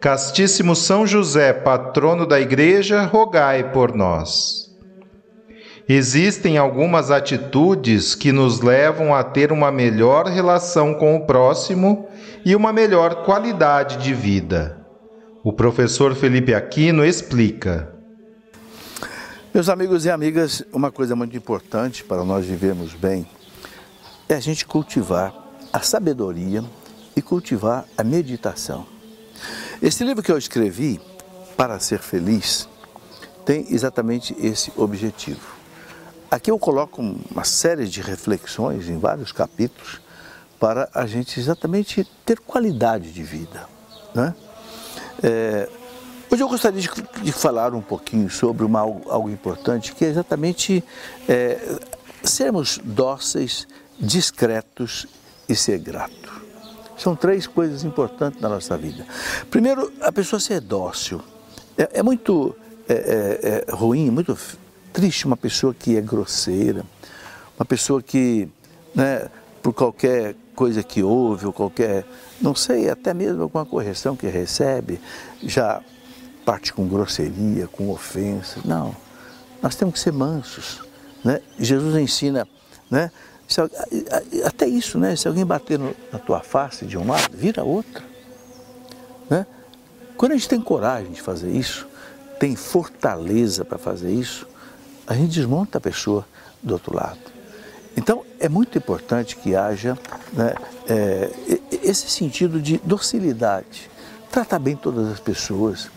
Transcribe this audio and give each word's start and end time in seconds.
Castíssimo 0.00 0.74
São 0.74 1.06
José, 1.06 1.52
patrono 1.52 2.26
da 2.26 2.40
Igreja, 2.40 3.02
rogai 3.04 3.70
por 3.70 3.94
nós. 3.94 4.74
Existem 5.86 6.56
algumas 6.56 7.10
atitudes 7.10 8.14
que 8.14 8.32
nos 8.32 8.60
levam 8.60 9.14
a 9.14 9.22
ter 9.22 9.52
uma 9.52 9.70
melhor 9.70 10.26
relação 10.26 10.94
com 10.94 11.16
o 11.16 11.26
próximo 11.26 12.08
e 12.46 12.56
uma 12.56 12.72
melhor 12.72 13.26
qualidade 13.26 13.98
de 13.98 14.14
vida. 14.14 14.86
O 15.44 15.52
professor 15.52 16.14
Felipe 16.14 16.54
Aquino 16.54 17.04
explica. 17.04 17.94
Meus 19.52 19.68
amigos 19.68 20.06
e 20.06 20.10
amigas, 20.10 20.64
uma 20.72 20.90
coisa 20.90 21.14
muito 21.14 21.36
importante 21.36 22.02
para 22.04 22.24
nós 22.24 22.46
vivermos 22.46 22.94
bem 22.94 23.26
é 24.30 24.34
a 24.34 24.40
gente 24.40 24.64
cultivar 24.64 25.34
a 25.70 25.80
sabedoria 25.80 26.64
e 27.14 27.20
cultivar 27.20 27.84
a 27.98 28.02
meditação. 28.02 28.99
Esse 29.82 30.04
livro 30.04 30.22
que 30.22 30.30
eu 30.30 30.36
escrevi, 30.36 31.00
Para 31.56 31.80
Ser 31.80 32.00
Feliz, 32.00 32.68
tem 33.46 33.66
exatamente 33.70 34.36
esse 34.38 34.70
objetivo. 34.76 35.40
Aqui 36.30 36.50
eu 36.50 36.58
coloco 36.58 37.00
uma 37.00 37.44
série 37.44 37.86
de 37.86 38.02
reflexões 38.02 38.90
em 38.90 38.98
vários 38.98 39.32
capítulos 39.32 40.02
para 40.58 40.86
a 40.92 41.06
gente 41.06 41.40
exatamente 41.40 42.06
ter 42.26 42.38
qualidade 42.40 43.10
de 43.10 43.22
vida. 43.22 43.66
Né? 44.14 44.34
É, 45.22 45.66
hoje 46.30 46.42
eu 46.42 46.48
gostaria 46.48 46.82
de, 46.82 46.90
de, 47.22 47.32
falar 47.32 47.72
um 47.74 47.80
pouquinho 47.80 48.28
sobre 48.28 48.66
uma, 48.66 48.80
algo 48.80 49.30
importante, 49.30 49.94
que 49.94 50.04
é 50.04 50.08
exatamente 50.08 50.84
é, 51.26 51.58
sermos 52.22 52.78
dóceis, 52.84 53.66
discretos 53.98 55.06
e 55.48 55.56
ser 55.56 55.78
grato. 55.78 56.49
São 57.00 57.16
três 57.16 57.46
coisas 57.46 57.82
importantes 57.82 58.40
na 58.42 58.48
nossa 58.48 58.76
vida. 58.76 59.06
Primeiro, 59.50 59.90
a 60.02 60.12
pessoa 60.12 60.38
ser 60.38 60.60
dócil. 60.60 61.22
É, 61.78 62.00
é 62.00 62.02
muito 62.02 62.54
é, 62.86 62.92
é, 62.92 63.64
é 63.66 63.72
ruim, 63.74 64.10
muito 64.10 64.36
triste 64.92 65.24
uma 65.24 65.36
pessoa 65.36 65.72
que 65.72 65.96
é 65.96 66.00
grosseira, 66.02 66.84
uma 67.58 67.64
pessoa 67.64 68.02
que, 68.02 68.46
né, 68.94 69.30
por 69.62 69.72
qualquer 69.72 70.34
coisa 70.54 70.82
que 70.82 71.02
ouve, 71.02 71.46
ou 71.46 71.54
qualquer, 71.54 72.04
não 72.38 72.54
sei, 72.54 72.90
até 72.90 73.14
mesmo 73.14 73.44
alguma 73.44 73.64
correção 73.64 74.14
que 74.14 74.26
recebe, 74.26 75.00
já 75.42 75.80
parte 76.44 76.70
com 76.70 76.86
grosseria, 76.86 77.66
com 77.66 77.88
ofensa. 77.88 78.60
Não, 78.62 78.94
nós 79.62 79.74
temos 79.74 79.94
que 79.94 80.00
ser 80.00 80.12
mansos. 80.12 80.82
Né? 81.24 81.40
Jesus 81.58 81.96
ensina, 81.96 82.46
né? 82.90 83.10
Se, 83.50 83.60
até 84.44 84.68
isso, 84.68 84.96
né? 84.96 85.16
Se 85.16 85.26
alguém 85.26 85.44
bater 85.44 85.76
no, 85.76 85.92
na 86.12 86.20
tua 86.20 86.38
face 86.38 86.86
de 86.86 86.96
um 86.96 87.08
lado, 87.08 87.36
vira 87.36 87.64
outra. 87.64 88.04
Né? 89.28 89.44
Quando 90.16 90.32
a 90.32 90.36
gente 90.36 90.48
tem 90.48 90.60
coragem 90.60 91.10
de 91.10 91.20
fazer 91.20 91.50
isso, 91.50 91.88
tem 92.38 92.54
fortaleza 92.54 93.64
para 93.64 93.76
fazer 93.76 94.12
isso, 94.12 94.46
a 95.04 95.14
gente 95.14 95.34
desmonta 95.34 95.78
a 95.78 95.80
pessoa 95.80 96.24
do 96.62 96.74
outro 96.74 96.94
lado. 96.94 97.18
Então, 97.96 98.24
é 98.38 98.48
muito 98.48 98.78
importante 98.78 99.36
que 99.36 99.56
haja 99.56 99.98
né, 100.32 100.54
é, 100.88 101.28
esse 101.82 102.08
sentido 102.08 102.62
de 102.62 102.78
docilidade. 102.84 103.90
Trata 104.30 104.60
bem 104.60 104.76
todas 104.76 105.08
as 105.08 105.18
pessoas, 105.18 105.90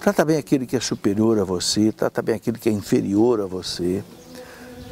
trata 0.00 0.24
bem 0.24 0.38
aquele 0.38 0.66
que 0.66 0.74
é 0.74 0.80
superior 0.80 1.38
a 1.38 1.44
você, 1.44 1.92
trata 1.92 2.22
bem 2.22 2.34
aquele 2.34 2.58
que 2.58 2.70
é 2.70 2.72
inferior 2.72 3.42
a 3.42 3.46
você 3.46 4.02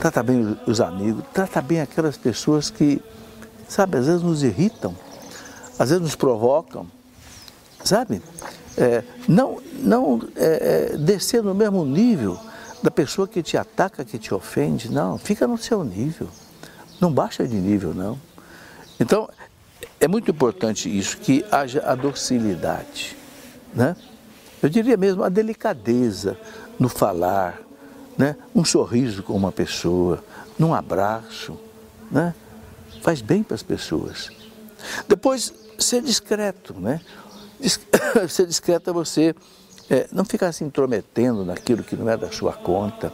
trata 0.03 0.21
bem 0.21 0.59
os 0.67 0.81
amigos, 0.81 1.23
trata 1.33 1.63
bem 1.63 1.81
aquelas 1.81 2.17
pessoas 2.17 2.69
que, 2.69 3.01
sabe, 3.69 3.99
às 3.99 4.07
vezes 4.07 4.21
nos 4.21 4.43
irritam, 4.43 4.97
às 5.79 5.91
vezes 5.91 6.03
nos 6.03 6.17
provocam, 6.17 6.89
sabe? 7.85 8.21
É, 8.77 9.05
não 9.29 9.63
não 9.75 10.21
é, 10.35 10.91
é, 10.95 10.97
descer 10.97 11.41
no 11.41 11.55
mesmo 11.55 11.85
nível 11.85 12.37
da 12.83 12.91
pessoa 12.91 13.29
que 13.29 13.45
te 13.45 13.57
ataca, 13.57 14.05
que 14.05 14.19
te 14.19 14.35
ofende, 14.35 14.91
não, 14.91 15.19
fica 15.19 15.47
no 15.47 15.57
seu 15.57 15.85
nível, 15.85 16.29
não 17.01 17.13
baixa 17.13 17.47
de 17.47 17.55
nível, 17.55 17.95
não. 17.95 18.19
Então, 18.99 19.29
é 20.01 20.09
muito 20.09 20.33
importante 20.33 20.89
isso, 20.89 21.17
que 21.19 21.45
haja 21.49 21.81
a 21.87 21.95
docilidade, 21.95 23.17
né? 23.73 23.95
Eu 24.61 24.69
diria 24.69 24.97
mesmo 24.97 25.23
a 25.23 25.29
delicadeza 25.29 26.37
no 26.77 26.89
falar, 26.89 27.62
né? 28.17 28.37
um 28.55 28.65
sorriso 28.65 29.23
com 29.23 29.35
uma 29.35 29.53
pessoa, 29.53 30.23
num 30.59 30.75
abraço, 30.75 31.59
né? 32.11 32.35
faz 33.03 33.21
bem 33.21 33.43
para 33.43 33.55
as 33.55 33.63
pessoas. 33.63 34.31
Depois, 35.09 35.53
ser 35.79 36.03
discreto, 36.03 36.75
né? 36.75 37.01
ser 38.29 38.47
discreto 38.47 38.91
é 38.91 38.93
você 38.93 39.35
é, 39.91 40.09
não 40.13 40.25
ficar 40.25 40.53
se 40.53 40.65
intrometendo 40.65 41.45
naquilo 41.45 41.85
que 41.85 41.97
não 41.97 42.09
é 42.09 42.17
da 42.17 42.31
sua 42.31 42.53
conta, 42.53 43.13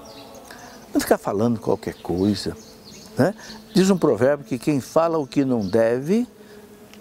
não 0.92 1.00
ficar 1.00 1.18
falando 1.18 1.60
qualquer 1.60 1.94
coisa. 1.94 2.56
Né? 3.16 3.34
Diz 3.74 3.90
um 3.90 3.98
provérbio 3.98 4.46
que 4.46 4.58
quem 4.58 4.80
fala 4.80 5.18
o 5.18 5.26
que 5.26 5.44
não 5.44 5.60
deve, 5.66 6.26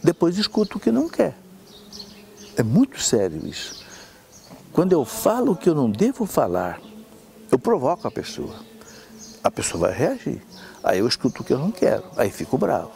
depois 0.04 0.38
escuta 0.38 0.78
o 0.78 0.80
que 0.80 0.92
não 0.92 1.08
quer. 1.08 1.38
É 2.56 2.64
muito 2.64 3.02
sério 3.02 3.46
isso. 3.46 3.86
Quando 4.74 4.94
eu 4.94 5.06
falo 5.06 5.54
o 5.54 5.56
que 5.56 5.70
eu 5.70 5.76
não 5.76 5.90
devo 5.90 6.26
falar, 6.26 6.80
eu 7.52 7.60
provoco 7.60 8.08
a 8.08 8.12
pessoa. 8.12 8.56
A 9.44 9.50
pessoa 9.50 9.88
vai 9.88 9.98
reagir. 9.98 10.42
Aí 10.84 11.00
eu 11.00 11.08
escuto 11.08 11.42
o 11.42 11.46
que 11.46 11.54
eu 11.54 11.60
não 11.60 11.72
quero, 11.72 12.04
aí 12.16 12.30
fico 12.30 12.58
bravo. 12.58 12.92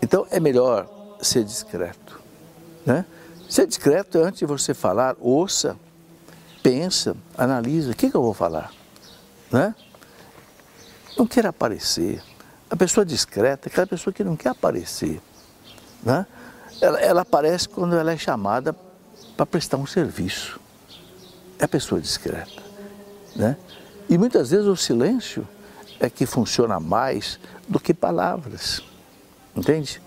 Então 0.00 0.26
é 0.30 0.38
melhor 0.38 0.88
ser 1.20 1.44
discreto. 1.44 2.20
Né? 2.84 3.04
Ser 3.48 3.66
discreto 3.66 4.18
é 4.18 4.22
antes 4.22 4.38
de 4.38 4.46
você 4.46 4.74
falar, 4.74 5.16
ouça, 5.20 5.76
pensa, 6.62 7.16
analisa, 7.36 7.92
o 7.92 7.94
que, 7.94 8.10
que 8.10 8.16
eu 8.16 8.22
vou 8.22 8.34
falar? 8.34 8.72
Né? 9.50 9.74
Não 11.16 11.26
quer 11.26 11.46
aparecer. 11.46 12.22
A 12.70 12.76
pessoa 12.76 13.04
discreta 13.04 13.68
é 13.68 13.70
aquela 13.70 13.86
pessoa 13.86 14.12
que 14.12 14.24
não 14.24 14.36
quer 14.36 14.50
aparecer. 14.50 15.20
Né? 16.02 16.26
Ela, 16.80 17.00
ela 17.00 17.22
aparece 17.22 17.68
quando 17.68 17.94
ela 17.96 18.12
é 18.12 18.16
chamada 18.16 18.74
para 19.36 19.46
prestar 19.46 19.76
um 19.76 19.86
serviço. 19.86 20.60
É 21.58 21.64
a 21.64 21.68
pessoa 21.68 22.00
discreta. 22.00 22.62
Né? 23.34 23.56
E 24.08 24.16
muitas 24.18 24.50
vezes 24.50 24.66
o 24.66 24.76
silêncio 24.76 25.46
é 25.98 26.10
que 26.10 26.26
funciona 26.26 26.78
mais 26.78 27.38
do 27.68 27.80
que 27.80 27.94
palavras, 27.94 28.82
entende? 29.56 30.00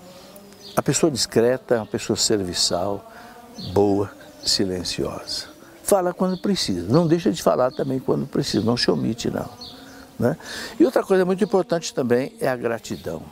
A 0.75 0.81
pessoa 0.81 1.12
discreta, 1.12 1.81
a 1.81 1.85
pessoa 1.85 2.15
serviçal, 2.15 3.12
boa, 3.74 4.12
silenciosa. 4.44 5.47
Fala 5.83 6.13
quando 6.13 6.38
precisa, 6.38 6.91
não 6.91 7.07
deixa 7.07 7.31
de 7.31 7.41
falar 7.41 7.71
também 7.71 8.00
quando 8.00 8.27
precisa, 8.27 8.63
não 8.63 8.77
se 8.77 8.91
omite 8.91 9.29
não. 9.29 9.50
Né? 10.19 10.38
E 10.79 10.85
outra 10.85 11.03
coisa 11.03 11.25
muito 11.25 11.44
importante 11.44 11.94
também 11.94 12.35
é 12.39 12.47
a 12.47 12.56
gratidão. 12.56 13.24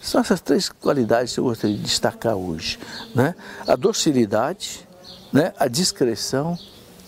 São 0.00 0.20
essas 0.20 0.40
três 0.40 0.68
qualidades 0.68 1.32
que 1.32 1.40
eu 1.40 1.44
gostaria 1.44 1.76
de 1.76 1.82
destacar 1.82 2.34
hoje. 2.34 2.78
Né? 3.14 3.34
A 3.66 3.76
docilidade, 3.76 4.86
né? 5.32 5.52
a 5.58 5.68
discrição 5.68 6.58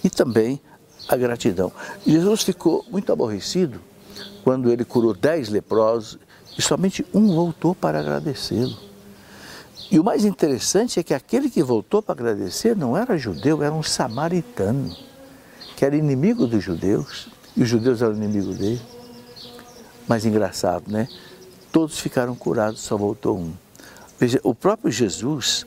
e 0.03 0.09
também 0.09 0.61
a 1.09 1.17
gratidão. 1.17 1.73
Jesus 2.07 2.43
ficou 2.43 2.85
muito 2.91 3.13
aborrecido 3.13 3.81
quando 4.43 4.71
ele 4.71 4.85
curou 4.85 5.15
dez 5.15 5.49
leprosos 5.49 6.19
e 6.57 6.63
somente 6.63 7.05
um 7.13 7.35
voltou 7.35 7.75
para 7.75 7.99
agradecê-lo. 8.01 8.77
E 9.91 9.99
o 9.99 10.05
mais 10.05 10.25
interessante 10.25 10.99
é 10.99 11.03
que 11.03 11.15
aquele 11.15 11.51
que 11.51 11.63
voltou 11.63 12.03
para 12.03 12.15
agradecer 12.15 12.75
não 12.75 12.97
era 12.97 13.19
judeu, 13.19 13.63
era 13.63 13.73
um 13.73 13.83
samaritano. 13.83 14.97
que 15.77 15.85
era 15.85 15.97
inimigo 15.97 16.47
dos 16.47 16.63
judeus, 16.63 17.29
e 17.57 17.63
os 17.63 17.69
judeus 17.69 18.03
eram 18.03 18.15
inimigos 18.15 18.57
dele. 18.57 18.81
Mas 20.07 20.25
engraçado, 20.25 20.91
né? 20.91 21.09
Todos 21.73 21.99
ficaram 21.99 22.35
curados, 22.35 22.81
só 22.81 22.97
voltou 22.97 23.39
um. 23.39 23.53
Veja, 24.19 24.41
o 24.43 24.55
próprio 24.55 24.91
Jesus 24.91 25.67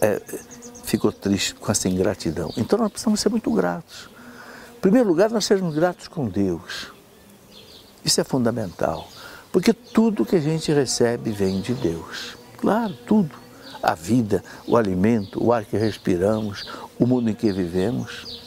é, 0.00 0.20
ficou 0.84 1.10
triste 1.10 1.54
com 1.54 1.70
essa 1.72 1.88
ingratidão. 1.88 2.52
Então 2.56 2.78
nós 2.78 2.90
precisamos 2.90 3.20
ser 3.20 3.28
muito 3.28 3.50
gratos. 3.52 4.08
Primeiro 4.82 5.08
lugar, 5.08 5.30
nós 5.30 5.44
sermos 5.44 5.76
gratos 5.76 6.08
com 6.08 6.28
Deus. 6.28 6.92
Isso 8.04 8.20
é 8.20 8.24
fundamental, 8.24 9.06
porque 9.52 9.72
tudo 9.72 10.26
que 10.26 10.34
a 10.34 10.40
gente 10.40 10.72
recebe 10.72 11.30
vem 11.30 11.60
de 11.60 11.72
Deus. 11.72 12.36
Claro, 12.58 12.92
tudo. 13.06 13.30
A 13.80 13.94
vida, 13.94 14.42
o 14.66 14.76
alimento, 14.76 15.42
o 15.42 15.52
ar 15.52 15.64
que 15.64 15.76
respiramos, 15.76 16.68
o 16.98 17.06
mundo 17.06 17.30
em 17.30 17.34
que 17.34 17.52
vivemos. 17.52 18.40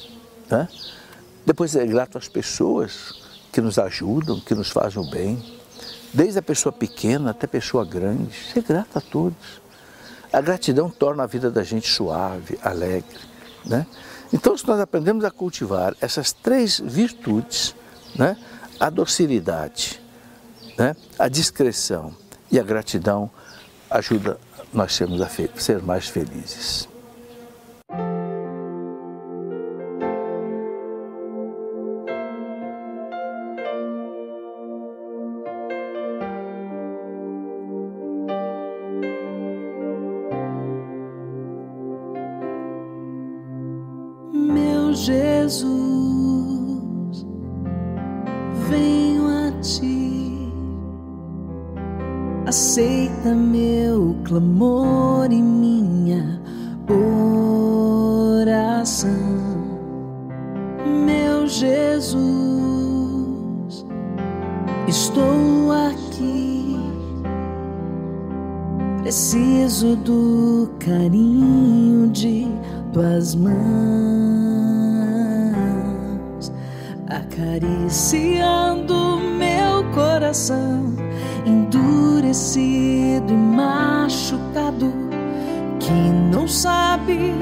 Né? 0.49 0.67
Depois 1.45 1.73
é 1.73 1.85
grato 1.85 2.17
às 2.17 2.27
pessoas 2.27 3.13
que 3.53 3.61
nos 3.61 3.79
ajudam, 3.79 4.41
que 4.41 4.53
nos 4.53 4.69
fazem 4.69 5.01
o 5.01 5.09
bem. 5.09 5.41
Desde 6.13 6.39
a 6.39 6.41
pessoa 6.41 6.73
pequena 6.73 7.31
até 7.31 7.45
a 7.45 7.49
pessoa 7.49 7.85
grande. 7.85 8.35
Ser 8.53 8.61
grato 8.61 8.97
a 8.97 9.01
todos. 9.01 9.61
A 10.33 10.41
gratidão 10.41 10.89
torna 10.89 11.23
a 11.23 11.27
vida 11.27 11.49
da 11.49 11.63
gente 11.63 11.89
suave, 11.89 12.59
alegre. 12.61 13.19
Né? 13.65 13.87
Então, 14.33 14.57
se 14.57 14.67
nós 14.67 14.79
aprendemos 14.79 15.23
a 15.23 15.31
cultivar 15.31 15.95
essas 16.01 16.31
três 16.31 16.79
virtudes, 16.79 17.75
né? 18.15 18.37
a 18.79 18.89
docilidade, 18.89 20.01
né? 20.77 20.95
a 21.17 21.27
discrição 21.27 22.15
e 22.51 22.59
a 22.59 22.63
gratidão, 22.63 23.29
ajuda 23.89 24.37
nós 24.73 24.93
sermos 24.93 25.21
a 25.21 25.29
ser 25.29 25.81
mais 25.81 26.07
felizes. 26.07 26.87
Preciso 69.05 69.95
do 69.97 70.67
carinho 70.79 72.09
de 72.09 72.47
tuas 72.91 73.35
mãos, 73.35 73.53
acariciando 77.07 78.95
meu 79.37 79.83
coração 79.93 80.95
endurecido 81.45 83.31
e 83.31 83.37
machucado, 83.37 84.91
que 85.79 85.91
não 86.31 86.47
sabe 86.47 87.35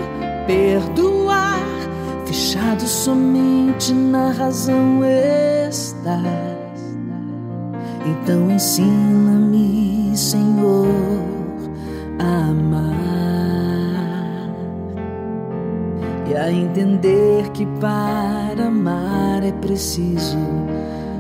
perdoar, 0.45 1.63
fechado 2.25 2.81
somente 2.81 3.93
na 3.93 4.31
razão 4.31 4.99
está. 5.05 6.21
Então 8.05 8.51
ensina-me, 8.51 10.11
Senhor, 10.13 11.32
amar 12.23 13.03
e 16.29 16.35
a 16.35 16.51
entender 16.51 17.49
que 17.51 17.65
para 17.79 18.67
amar 18.67 19.43
é 19.43 19.51
preciso 19.53 20.37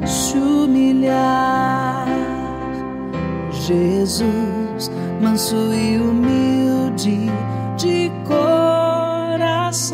se 0.05 0.37
humilhar 0.37 2.07
Jesus, 3.51 4.91
manso 5.21 5.55
e 5.73 5.97
humilde 5.97 7.29
de 7.77 8.11
coração. 8.25 9.93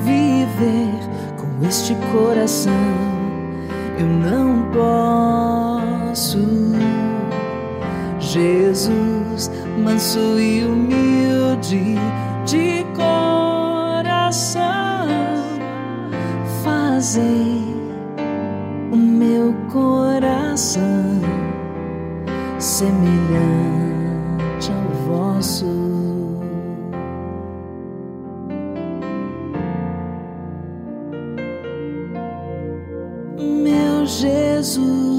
Viver 0.00 0.98
com 1.36 1.66
este 1.66 1.94
coração 2.12 2.72
eu 3.98 4.06
não 4.06 4.62
posso. 4.72 6.38
Jesus, 8.28 9.50
manso 9.82 10.38
e 10.38 10.62
humilde 10.62 11.96
de 12.44 12.84
coração, 12.94 14.60
fazer 16.62 17.64
o 18.92 18.96
meu 18.96 19.54
coração 19.72 21.22
semelhante 22.58 23.00
ao 24.72 24.88
vosso. 25.06 25.64
Meu 33.38 34.04
Jesus, 34.04 35.17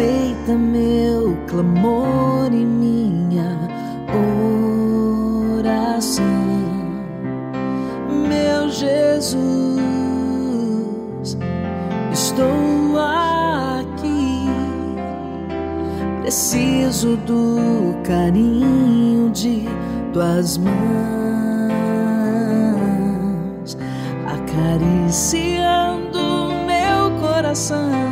aceita 0.00 0.54
meu 0.54 1.36
clamor 1.46 2.48
e 2.50 2.64
minha 2.64 3.68
oração, 5.58 6.24
meu 8.26 8.70
Jesus 8.70 9.78
estou 12.10 12.98
aqui. 12.98 14.48
Preciso 16.22 17.18
do 17.18 17.94
carinho 18.02 19.28
de 19.32 19.68
tuas 20.14 20.56
mãos, 20.56 20.70
acariciando 24.26 26.18
meu 26.66 27.10
coração, 27.20 28.09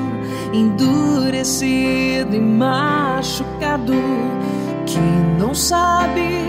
endurecido 0.52 2.34
e 2.34 2.40
machucado, 2.40 3.94
que 4.86 5.00
não 5.38 5.54
sabe 5.54 6.44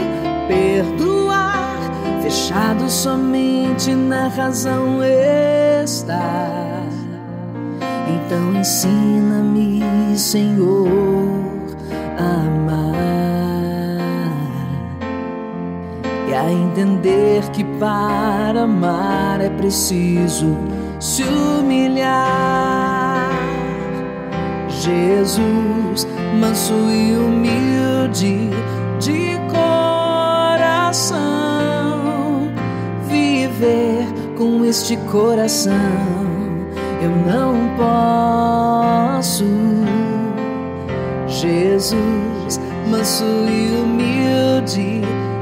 perdoar, 0.48 1.78
fechado 2.22 2.90
somente 2.90 3.94
na 3.94 4.28
razão 4.28 5.04
está 5.04 6.70
então 8.10 8.54
ensina-me, 8.56 10.18
Senhor, 10.18 10.88
a 12.18 12.46
amar 12.46 12.80
e 16.28 16.34
a 16.34 16.52
entender 16.52 17.42
que 17.52 17.64
para 17.80 18.64
amar 18.64 19.42
é 19.42 19.50
preciso 19.50 20.58
se 21.00 21.24
humilhar. 21.24 22.89
Jesus, 24.90 26.08
manso 26.40 26.74
e 26.90 27.16
humilde 27.16 28.50
de 29.00 29.38
coração, 29.52 31.22
viver 33.08 34.08
com 34.36 34.66
este 34.66 34.98
coração 35.12 35.76
eu 37.02 37.12
não 37.12 37.56
posso. 37.78 39.46
Jesus, 41.28 42.60
manso 42.90 43.24
e 43.24 43.72
humilde 43.80 45.02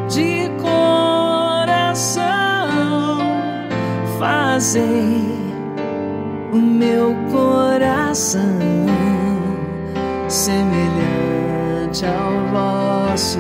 de 0.10 0.50
coração, 0.62 2.27
fazer 4.20 5.24
o 6.51 6.58
meu 6.58 7.16
coração 7.32 8.44
semelhante 10.27 12.05
ao 12.05 12.31
vosso. 12.51 13.39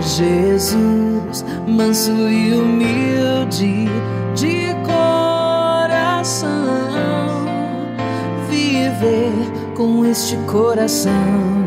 Jesus, 0.00 1.44
manso 1.66 2.10
e 2.10 2.54
humilde 2.54 3.86
de 4.34 4.74
coração, 4.84 6.48
viver 8.48 9.32
com 9.74 10.04
este 10.04 10.36
coração 10.46 11.62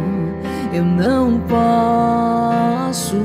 eu 0.76 0.84
não 0.84 1.40
posso. 1.48 3.16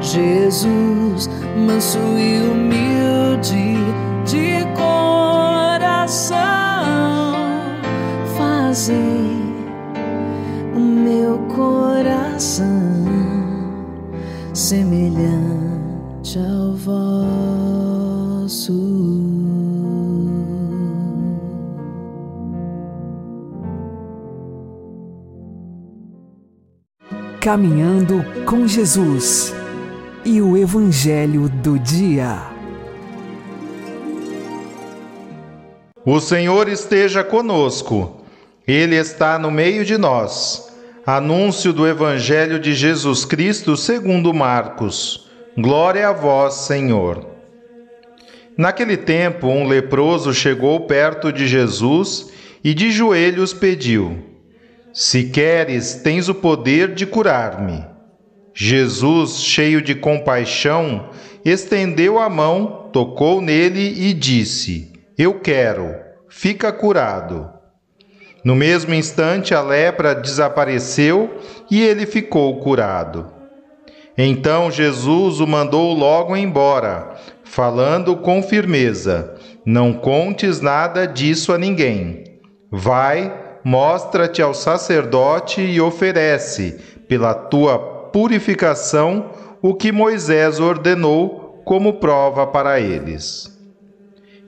Jesus, 0.00 1.28
manso 1.66 1.98
e 1.98 2.40
humilde 2.40 3.76
fazei 8.86 8.94
o 10.76 10.78
meu 10.78 11.38
coração 11.48 12.66
semelhante 14.54 16.38
ao 16.38 16.72
vosso. 16.76 17.66
Caminhando 27.40 28.24
com 28.44 28.68
Jesus 28.68 29.52
e 30.24 30.40
o 30.40 30.56
Evangelho 30.56 31.48
do 31.48 31.76
Dia. 31.78 32.40
O 36.04 36.20
Senhor 36.20 36.68
esteja 36.68 37.24
conosco, 37.24 38.25
Ele 38.66 38.96
está 38.96 39.38
no 39.38 39.48
meio 39.48 39.84
de 39.84 39.96
nós. 39.96 40.74
Anúncio 41.06 41.72
do 41.72 41.86
Evangelho 41.86 42.58
de 42.58 42.74
Jesus 42.74 43.24
Cristo 43.24 43.76
segundo 43.76 44.34
Marcos. 44.34 45.30
Glória 45.56 46.08
a 46.08 46.12
vós, 46.12 46.54
Senhor. 46.54 47.24
Naquele 48.58 48.96
tempo, 48.96 49.46
um 49.46 49.68
leproso 49.68 50.34
chegou 50.34 50.80
perto 50.80 51.32
de 51.32 51.46
Jesus 51.46 52.32
e 52.64 52.74
de 52.74 52.90
joelhos 52.90 53.52
pediu: 53.52 54.18
Se 54.92 55.24
queres, 55.24 55.94
tens 56.02 56.28
o 56.28 56.34
poder 56.34 56.92
de 56.92 57.06
curar-me. 57.06 57.84
Jesus, 58.52 59.42
cheio 59.44 59.80
de 59.80 59.94
compaixão, 59.94 61.10
estendeu 61.44 62.18
a 62.18 62.28
mão, 62.28 62.90
tocou 62.92 63.40
nele 63.40 64.08
e 64.08 64.12
disse: 64.12 64.92
Eu 65.16 65.34
quero, 65.34 65.94
fica 66.28 66.72
curado. 66.72 67.55
No 68.46 68.54
mesmo 68.54 68.94
instante, 68.94 69.56
a 69.56 69.60
lepra 69.60 70.14
desapareceu 70.14 71.36
e 71.68 71.82
ele 71.82 72.06
ficou 72.06 72.60
curado. 72.60 73.26
Então 74.16 74.70
Jesus 74.70 75.40
o 75.40 75.46
mandou 75.48 75.92
logo 75.92 76.36
embora, 76.36 77.16
falando 77.42 78.14
com 78.14 78.40
firmeza: 78.40 79.34
Não 79.64 79.92
contes 79.92 80.60
nada 80.60 81.08
disso 81.08 81.52
a 81.52 81.58
ninguém. 81.58 82.22
Vai, 82.70 83.36
mostra-te 83.64 84.40
ao 84.40 84.54
sacerdote 84.54 85.60
e 85.60 85.80
oferece, 85.80 86.78
pela 87.08 87.34
tua 87.34 87.76
purificação 88.12 89.28
o 89.60 89.74
que 89.74 89.90
Moisés 89.90 90.60
ordenou 90.60 91.62
como 91.64 91.94
prova 91.94 92.46
para 92.46 92.78
eles. 92.78 93.55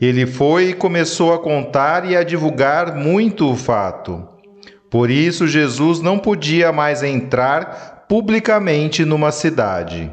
Ele 0.01 0.27
foi 0.27 0.71
e 0.71 0.75
começou 0.75 1.35
a 1.35 1.39
contar 1.39 2.09
e 2.09 2.17
a 2.17 2.23
divulgar 2.23 2.95
muito 2.95 3.51
o 3.51 3.57
fato. 3.57 4.27
Por 4.91 5.11
isso, 5.11 5.47
Jesus 5.47 6.01
não 6.01 6.19
podia 6.19 6.73
mais 6.73 7.03
entrar 7.03 8.07
publicamente 8.09 9.05
numa 9.05 9.33
cidade. 9.33 10.11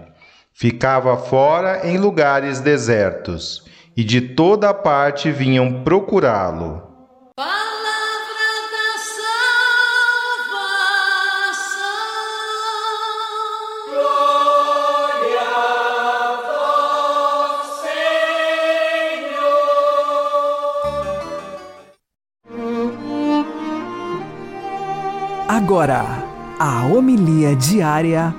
Ficava 0.53 1.17
fora 1.17 1.87
em 1.87 1.97
lugares 1.97 2.59
desertos, 2.59 3.63
e 3.95 4.03
de 4.03 4.21
toda 4.21 4.73
parte 4.73 5.31
vinham 5.31 5.83
procurá-lo. 5.83 6.94
Agora, 25.65 26.05
a 26.59 26.85
homilia 26.85 27.55
diária 27.55 28.31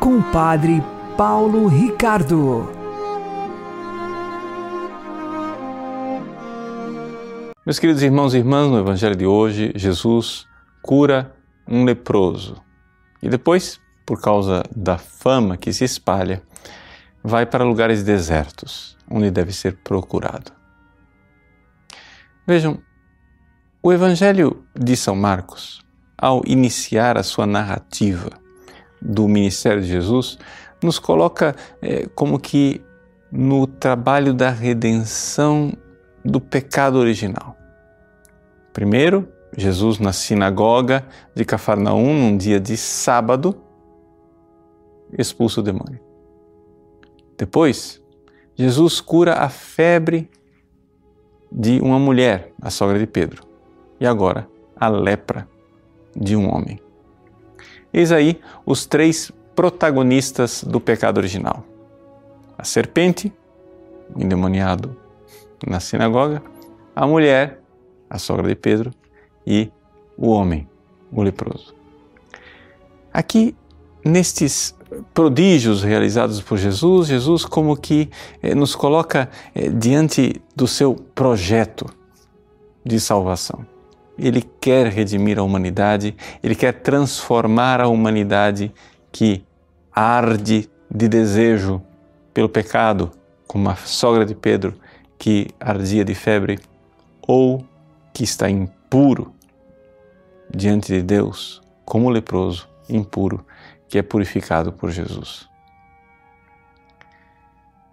com 0.00 0.16
o 0.16 0.32
Padre 0.32 0.82
Paulo 1.14 1.66
Ricardo. 1.66 2.72
Meus 7.66 7.78
queridos 7.78 8.02
irmãos 8.02 8.32
e 8.32 8.38
irmãs, 8.38 8.70
no 8.70 8.78
Evangelho 8.78 9.14
de 9.14 9.26
hoje, 9.26 9.72
Jesus 9.76 10.46
cura 10.80 11.36
um 11.68 11.84
leproso. 11.84 12.56
E 13.22 13.28
depois, 13.28 13.78
por 14.06 14.18
causa 14.18 14.62
da 14.74 14.96
fama 14.96 15.58
que 15.58 15.74
se 15.74 15.84
espalha, 15.84 16.42
vai 17.22 17.44
para 17.44 17.62
lugares 17.62 18.02
desertos, 18.02 18.96
onde 19.10 19.30
deve 19.30 19.52
ser 19.52 19.76
procurado. 19.84 20.50
Vejam, 22.46 22.78
o 23.82 23.92
Evangelho 23.92 24.64
de 24.74 24.96
São 24.96 25.14
Marcos 25.14 25.89
ao 26.20 26.42
iniciar 26.46 27.16
a 27.16 27.22
sua 27.22 27.46
narrativa 27.46 28.30
do 29.00 29.26
ministério 29.26 29.80
de 29.80 29.88
Jesus, 29.88 30.38
nos 30.82 30.98
coloca 30.98 31.56
é, 31.80 32.06
como 32.14 32.38
que 32.38 32.82
no 33.32 33.66
trabalho 33.66 34.34
da 34.34 34.50
redenção 34.50 35.72
do 36.22 36.38
pecado 36.38 36.96
original. 36.96 37.56
Primeiro, 38.72 39.26
Jesus 39.56 39.98
na 39.98 40.12
sinagoga 40.12 41.06
de 41.34 41.44
Cafarnaum, 41.44 42.14
num 42.14 42.36
dia 42.36 42.60
de 42.60 42.76
sábado, 42.76 43.56
expulsa 45.18 45.60
o 45.60 45.62
demônio. 45.62 46.00
Depois, 47.38 48.02
Jesus 48.54 49.00
cura 49.00 49.34
a 49.34 49.48
febre 49.48 50.30
de 51.50 51.80
uma 51.80 51.98
mulher, 51.98 52.52
a 52.60 52.68
sogra 52.68 52.98
de 52.98 53.06
Pedro. 53.06 53.42
E 53.98 54.06
agora, 54.06 54.46
a 54.76 54.88
lepra 54.88 55.48
de 56.20 56.36
um 56.36 56.54
homem. 56.54 56.78
Eis 57.92 58.12
aí 58.12 58.40
os 58.64 58.86
três 58.86 59.32
protagonistas 59.54 60.62
do 60.62 60.80
pecado 60.80 61.18
original: 61.18 61.64
a 62.56 62.64
serpente, 62.64 63.32
endemoniado 64.16 64.96
na 65.66 65.80
sinagoga, 65.80 66.42
a 66.94 67.06
mulher, 67.06 67.60
a 68.08 68.18
sogra 68.18 68.46
de 68.48 68.54
Pedro, 68.54 68.92
e 69.46 69.70
o 70.16 70.28
homem, 70.28 70.68
o 71.10 71.22
leproso. 71.22 71.74
Aqui, 73.12 73.56
nestes 74.04 74.74
prodígios 75.14 75.82
realizados 75.82 76.40
por 76.40 76.58
Jesus, 76.58 77.08
Jesus 77.08 77.44
como 77.44 77.76
que 77.76 78.10
eh, 78.42 78.54
nos 78.54 78.74
coloca 78.74 79.30
eh, 79.54 79.68
diante 79.68 80.40
do 80.54 80.66
seu 80.66 80.94
projeto 80.94 81.86
de 82.84 82.98
salvação. 82.98 83.64
Ele 84.20 84.42
quer 84.42 84.86
redimir 84.88 85.38
a 85.38 85.42
humanidade, 85.42 86.14
ele 86.42 86.54
quer 86.54 86.74
transformar 86.74 87.80
a 87.80 87.88
humanidade 87.88 88.72
que 89.10 89.42
arde 89.90 90.68
de 90.90 91.08
desejo 91.08 91.82
pelo 92.34 92.48
pecado, 92.48 93.10
como 93.46 93.70
a 93.70 93.76
sogra 93.76 94.26
de 94.26 94.34
Pedro 94.34 94.74
que 95.18 95.48
ardia 95.58 96.04
de 96.04 96.14
febre, 96.14 96.58
ou 97.26 97.64
que 98.12 98.24
está 98.24 98.48
impuro 98.48 99.32
diante 100.54 100.92
de 100.92 101.02
Deus, 101.02 101.62
como 101.84 102.06
o 102.06 102.10
leproso 102.10 102.68
impuro 102.88 103.44
que 103.88 103.98
é 103.98 104.02
purificado 104.02 104.72
por 104.72 104.90
Jesus. 104.90 105.48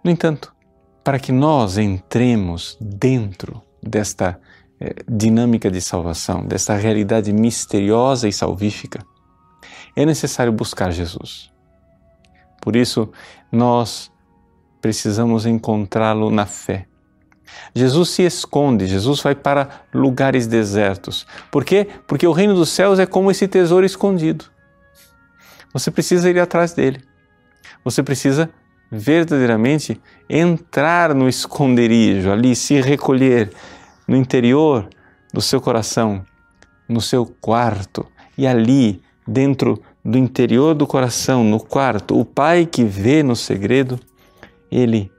No 0.04 0.10
entanto, 0.10 0.54
para 1.02 1.18
que 1.18 1.32
nós 1.32 1.78
entremos 1.78 2.76
dentro 2.80 3.62
desta 3.82 4.40
dinâmica 5.08 5.70
de 5.70 5.80
salvação, 5.80 6.44
dessa 6.44 6.74
realidade 6.74 7.32
misteriosa 7.32 8.28
e 8.28 8.32
salvífica, 8.32 9.04
é 9.96 10.06
necessário 10.06 10.52
buscar 10.52 10.92
Jesus. 10.92 11.50
Por 12.60 12.76
isso, 12.76 13.10
nós 13.50 14.10
precisamos 14.80 15.46
encontrá-lo 15.46 16.30
na 16.30 16.46
fé. 16.46 16.86
Jesus 17.74 18.10
se 18.10 18.22
esconde, 18.22 18.86
Jesus 18.86 19.20
vai 19.20 19.34
para 19.34 19.68
lugares 19.92 20.46
desertos. 20.46 21.26
Por 21.50 21.64
quê? 21.64 21.88
Porque 22.06 22.26
o 22.26 22.32
reino 22.32 22.54
dos 22.54 22.68
céus 22.68 22.98
é 22.98 23.06
como 23.06 23.30
esse 23.30 23.48
tesouro 23.48 23.86
escondido. 23.86 24.44
Você 25.72 25.90
precisa 25.90 26.30
ir 26.30 26.38
atrás 26.38 26.72
dele. 26.72 27.02
Você 27.84 28.02
precisa 28.02 28.50
verdadeiramente 28.90 30.00
entrar 30.28 31.14
no 31.14 31.28
esconderijo, 31.28 32.30
ali 32.30 32.56
se 32.56 32.80
recolher, 32.80 33.52
no 34.08 34.16
interior 34.16 34.88
do 35.32 35.42
seu 35.42 35.60
coração, 35.60 36.24
no 36.88 37.00
seu 37.00 37.26
quarto, 37.26 38.06
e 38.36 38.46
ali, 38.46 39.02
dentro 39.26 39.82
do 40.02 40.16
interior 40.16 40.74
do 40.74 40.86
coração, 40.86 41.44
no 41.44 41.60
quarto, 41.60 42.18
o 42.18 42.24
Pai 42.24 42.64
que 42.64 42.82
vê 42.82 43.22
no 43.22 43.36
segredo, 43.36 44.00
ele 44.70 45.12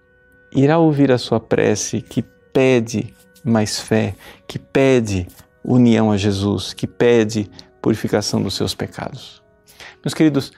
irá 0.51 0.79
ouvir 0.79 1.11
a 1.11 1.17
sua 1.19 1.39
prece 1.39 2.01
que 2.01 2.23
pede 2.51 3.13
mais 3.43 3.79
fé, 3.79 4.15
que 4.47 4.57
pede 4.57 5.27
união 5.63 6.11
a 6.11 6.17
Jesus, 6.17 6.73
que 6.73 6.87
pede 6.87 7.49
purificação 7.81 8.41
dos 8.41 8.55
seus 8.55 8.73
pecados. 8.73 9.43
Meus 10.03 10.13
queridos, 10.13 10.51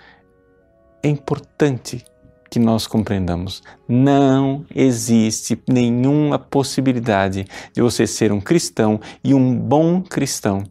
é 1.03 1.09
importante 1.09 2.05
que 2.51 2.60
nós 2.60 2.86
compreendamos: 2.86 3.63
não 3.88 4.65
existe 4.75 5.58
nenhuma 5.65 6.38
possibilidade 6.38 7.48
de 7.74 7.81
você 7.81 8.05
ser 8.05 8.31
um 8.34 8.41
cristão 8.41 9.00
e 9.24 9.34
um 9.34 9.55
bom 9.55 10.01
cristão 10.01 10.65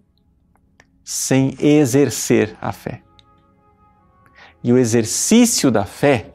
sem 1.03 1.57
exercer 1.59 2.55
a 2.61 2.71
fé. 2.71 3.01
E 4.63 4.73
o 4.73 4.79
exercício 4.79 5.71
da 5.71 5.87
fé 5.87 6.27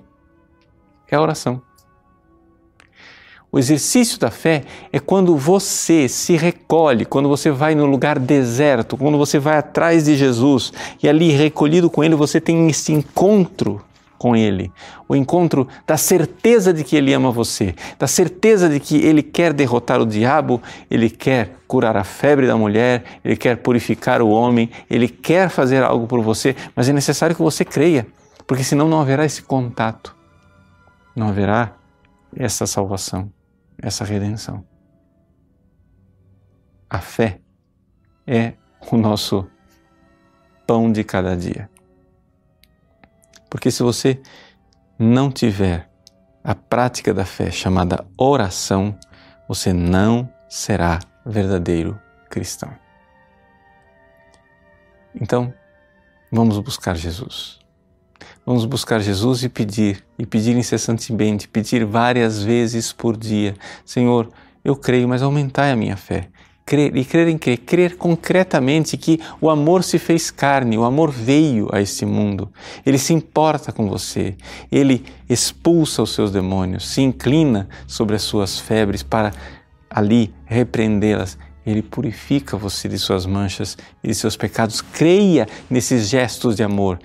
é 1.08 1.16
a 1.16 1.22
oração. 1.22 1.62
O 3.52 3.60
exercício 3.60 4.20
da 4.20 4.32
fé 4.32 4.66
é 4.92 5.00
quando 5.00 5.38
você 5.38 6.10
se 6.10 6.36
recolhe, 6.36 7.06
quando 7.06 7.30
você 7.30 7.52
vai 7.52 7.74
no 7.74 7.86
lugar 7.86 8.20
deserto, 8.20 8.98
quando 8.98 9.18
você 9.18 9.40
vai 9.40 9.58
atrás 9.58 10.06
de 10.06 10.18
Jesus 10.18 10.74
e 11.02 11.08
ali 11.08 11.30
recolhido 11.30 11.90
com 11.90 12.04
Ele 12.04 12.16
você 12.16 12.42
tem 12.42 12.68
esse 12.68 12.92
encontro 12.92 13.82
com 14.18 14.36
Ele, 14.36 14.72
o 15.08 15.16
encontro 15.16 15.68
da 15.86 15.98
certeza 15.98 16.74
de 16.74 16.84
que 16.84 16.96
Ele 16.96 17.14
ama 17.14 17.32
você, 17.32 17.76
da 18.00 18.08
certeza 18.08 18.70
de 18.70 18.80
que 18.80 18.98
Ele 18.98 19.22
quer 19.22 19.54
derrotar 19.54 20.02
o 20.02 20.06
diabo, 20.06 20.62
Ele 20.90 21.10
quer 21.10 21.56
curar 21.68 21.98
a 21.98 22.04
febre 22.04 22.48
da 22.48 22.56
mulher, 22.56 23.04
Ele 23.24 23.36
quer 23.36 23.58
purificar 23.58 24.22
o 24.22 24.30
homem, 24.30 24.70
Ele 24.90 25.08
quer 25.08 25.50
fazer 25.50 25.84
algo 25.84 26.08
por 26.08 26.22
você, 26.22 26.56
mas 26.76 26.90
é 26.90 26.94
necessário 26.94 27.36
que 27.36 27.42
você 27.42 27.66
creia, 27.66 28.08
porque 28.48 28.64
senão 28.64 28.88
não 28.88 29.02
haverá 29.02 29.26
esse 29.26 29.42
contato, 29.42 30.16
não 31.16 31.30
haverá 31.30 31.74
essa 32.36 32.66
salvação 32.66 33.32
essa 33.82 34.04
redenção. 34.04 34.64
A 36.90 37.00
fé 37.00 37.40
é 38.26 38.54
o 38.92 38.98
nosso 38.98 39.48
pão 40.66 40.92
de 40.92 41.04
cada 41.04 41.36
dia. 41.36 41.70
Porque 43.50 43.72
se 43.72 43.84
você 43.84 44.20
não 44.98 45.32
tiver 45.32 45.90
a 46.44 46.54
prática 46.54 47.14
da 47.14 47.25
fé 47.25 47.52
chamada 47.52 48.06
oração, 48.18 48.98
você 49.48 49.74
não 49.74 50.30
será 50.48 51.00
verdadeiro 51.25 52.00
cristão. 52.30 52.72
Então, 55.14 55.54
vamos 56.32 56.60
buscar 56.60 56.96
Jesus. 56.96 57.60
Vamos 58.46 58.66
buscar 58.66 59.00
Jesus 59.00 59.44
e 59.44 59.50
pedir, 59.50 60.06
e 60.20 60.25
pedir 60.25 60.56
incessantemente, 60.56 61.48
pedir 61.48 61.84
várias 61.84 62.44
vezes 62.44 62.94
por 62.94 63.18
dia: 63.18 63.56
Senhor, 63.84 64.30
eu 64.64 64.75
creio, 64.75 65.08
mas 65.08 65.24
aumentai 65.24 65.72
a 65.72 65.75
minha 65.75 65.98
fé. 65.98 66.30
Crer, 66.66 66.96
e 66.98 67.06
crer 67.06 67.28
em 67.28 67.38
quê? 67.38 67.58
Crer 67.58 67.96
concretamente 67.96 68.98
que 68.98 69.20
o 69.40 69.50
amor 69.50 69.84
se 69.84 70.00
fez 70.00 70.32
carne, 70.32 70.78
o 70.78 70.84
amor 70.84 71.12
veio 71.12 71.70
a 71.72 71.80
este 71.80 72.06
mundo. 72.06 72.52
Ele 72.86 72.98
se 72.98 73.14
importa 73.14 73.72
com 73.72 73.88
você, 73.88 74.36
ele 74.72 75.06
expulsa 75.30 76.02
os 76.02 76.14
seus 76.14 76.32
demônios, 76.32 76.88
se 76.88 77.02
inclina 77.02 77.70
sobre 77.86 78.16
as 78.16 78.24
suas 78.24 78.60
febres 78.60 79.04
para 79.04 79.32
ali 79.90 80.34
repreendê-las. 80.46 81.38
Ele 81.66 81.82
purifica 81.82 82.58
você 82.58 82.88
de 82.88 82.98
suas 82.98 83.26
manchas 83.26 83.78
e 84.04 84.08
de 84.08 84.16
seus 84.16 84.36
pecados. 84.36 84.82
Creia 84.82 85.48
nesses 85.70 86.10
gestos 86.10 86.56
de 86.56 86.64
amor 86.64 87.00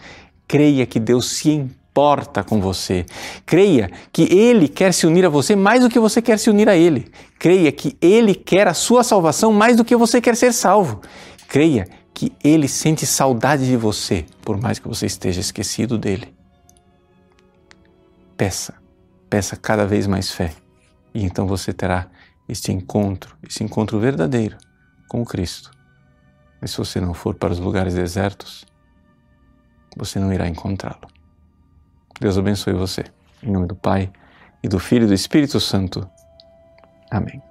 Creia 0.51 0.85
que 0.85 0.99
Deus 0.99 1.31
se 1.31 1.49
importa 1.49 2.43
com 2.43 2.61
você. 2.61 3.07
Creia 3.47 3.89
que 4.13 4.23
Ele 4.23 4.67
quer 4.67 4.93
se 4.93 5.07
unir 5.07 5.25
a 5.25 5.29
você 5.29 5.55
mais 5.55 5.81
do 5.81 5.89
que 5.89 6.01
você 6.01 6.21
quer 6.21 6.41
se 6.41 6.51
unir 6.51 6.69
a 6.69 6.77
Ele. 6.77 7.07
Creia 7.41 7.73
que 7.73 7.97
Ele 8.03 8.35
quer 8.35 8.69
a 8.69 8.75
sua 8.75 9.03
salvação 9.03 9.51
mais 9.51 9.75
do 9.75 9.83
que 9.83 9.97
você 9.97 10.21
quer 10.21 10.37
ser 10.37 10.53
salvo. 10.53 11.01
Creia 11.49 11.89
que 12.13 12.31
Ele 12.45 12.69
sente 12.69 13.07
saudade 13.07 13.67
de 13.67 13.79
você, 13.79 14.27
por 14.43 14.61
mais 14.61 14.79
que 14.79 14.87
você 14.87 15.07
esteja 15.07 15.41
esquecido 15.41 15.97
dele. 15.97 16.37
Peça, 18.37 18.75
peça 19.31 19.57
cada 19.57 19.87
vez 19.87 20.07
mais 20.07 20.31
fé. 20.31 20.53
E 21.15 21.25
então 21.25 21.47
você 21.47 21.73
terá 21.73 22.09
este 22.47 22.73
encontro, 22.73 23.35
esse 23.49 23.65
encontro 23.65 23.99
verdadeiro 23.99 24.59
com 25.09 25.25
Cristo. 25.25 25.71
Mas 26.61 26.73
se 26.73 26.77
você 26.77 27.01
não 27.01 27.15
for 27.15 27.35
para 27.35 27.55
os 27.55 27.59
lugares 27.59 27.95
desertos, 27.95 28.67
você 29.97 30.19
não 30.19 30.31
irá 30.31 30.47
encontrá-lo. 30.47 31.09
Deus 32.21 32.37
abençoe 32.37 32.75
você. 32.75 33.03
Em 33.43 33.51
nome 33.51 33.67
do 33.67 33.75
Pai, 33.75 34.13
e 34.63 34.69
do 34.69 34.79
Filho 34.79 35.05
e 35.05 35.09
do 35.09 35.15
Espírito 35.15 35.59
Santo. 35.59 36.07
Amém. 37.11 37.43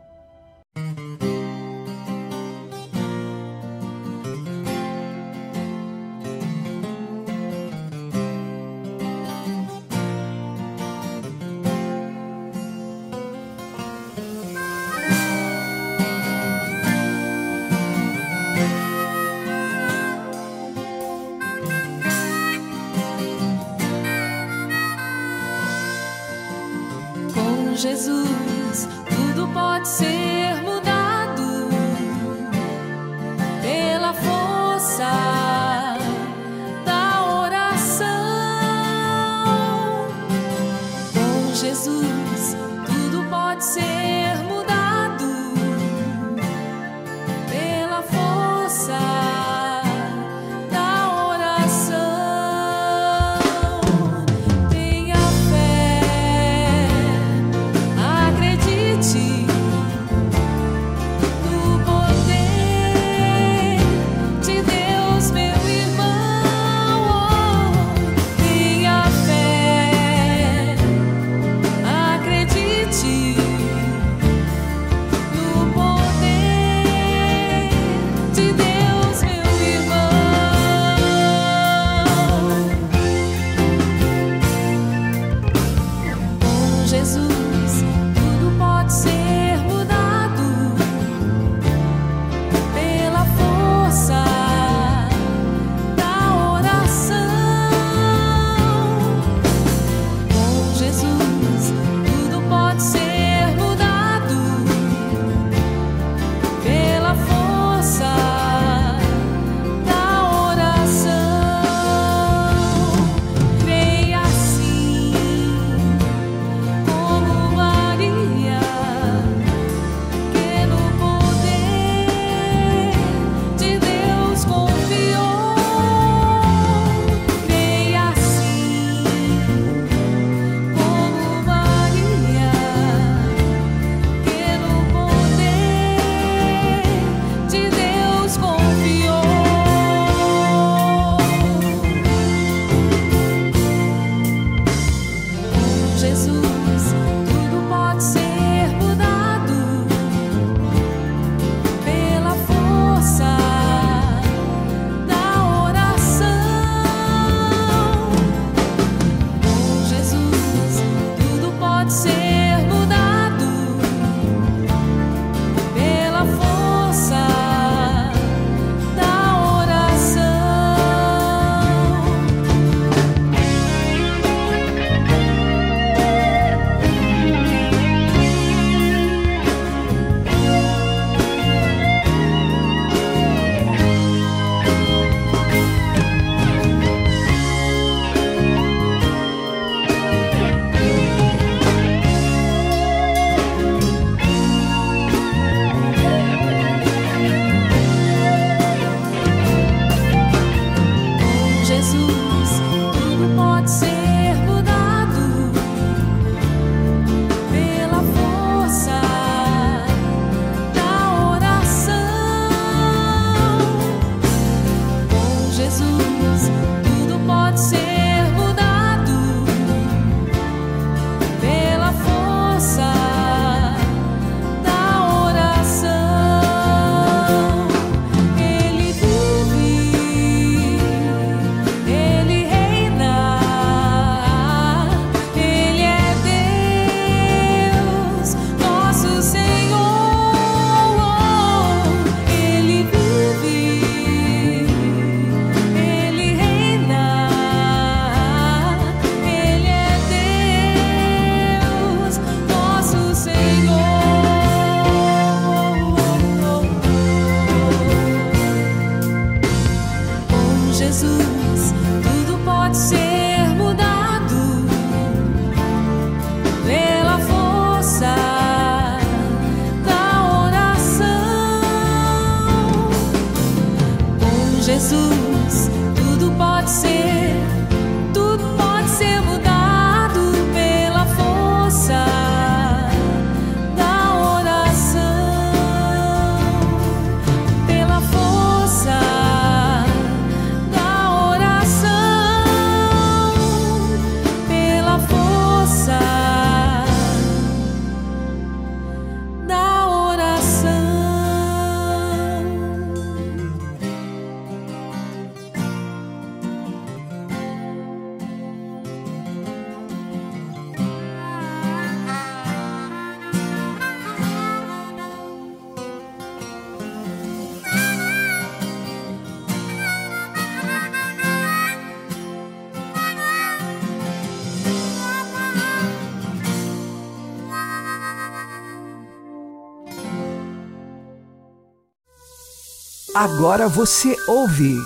Agora 333.21 333.67
você 333.67 334.15
ouve 334.29 334.77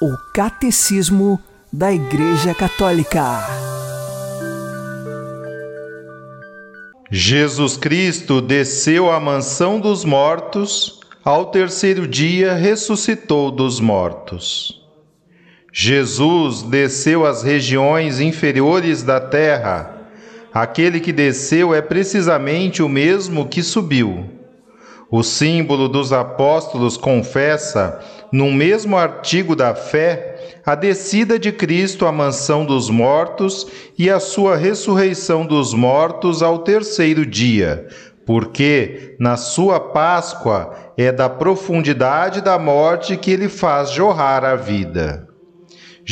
o 0.00 0.16
Catecismo 0.32 1.38
da 1.70 1.92
Igreja 1.92 2.54
Católica. 2.54 3.22
Jesus 7.10 7.76
Cristo 7.76 8.40
desceu 8.40 9.12
à 9.12 9.20
mansão 9.20 9.78
dos 9.78 10.06
mortos, 10.06 11.00
ao 11.22 11.50
terceiro 11.50 12.08
dia 12.08 12.54
ressuscitou 12.54 13.50
dos 13.50 13.78
mortos. 13.78 14.82
Jesus 15.70 16.62
desceu 16.62 17.26
às 17.26 17.42
regiões 17.42 18.20
inferiores 18.20 19.02
da 19.02 19.20
terra. 19.20 19.98
Aquele 20.50 20.98
que 20.98 21.12
desceu 21.12 21.74
é 21.74 21.82
precisamente 21.82 22.82
o 22.82 22.88
mesmo 22.88 23.46
que 23.46 23.62
subiu. 23.62 24.39
O 25.10 25.24
símbolo 25.24 25.88
dos 25.88 26.12
apóstolos 26.12 26.96
confessa, 26.96 27.98
no 28.30 28.52
mesmo 28.52 28.96
artigo 28.96 29.56
da 29.56 29.74
fé, 29.74 30.60
a 30.64 30.76
descida 30.76 31.36
de 31.36 31.50
Cristo 31.50 32.06
à 32.06 32.12
mansão 32.12 32.64
dos 32.64 32.88
mortos 32.88 33.66
e 33.98 34.08
a 34.08 34.20
sua 34.20 34.56
ressurreição 34.56 35.44
dos 35.44 35.74
mortos 35.74 36.44
ao 36.44 36.60
terceiro 36.60 37.26
dia, 37.26 37.88
porque 38.24 39.16
na 39.18 39.36
sua 39.36 39.80
Páscoa 39.80 40.76
é 40.96 41.10
da 41.10 41.28
profundidade 41.28 42.40
da 42.40 42.56
morte 42.56 43.16
que 43.16 43.32
ele 43.32 43.48
faz 43.48 43.90
jorrar 43.90 44.44
a 44.44 44.54
vida. 44.54 45.29